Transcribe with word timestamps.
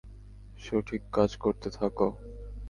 সঠিক 0.59 1.01
কাজ 1.13 1.31
করতে 1.37 1.67
থাকো। 1.69 2.07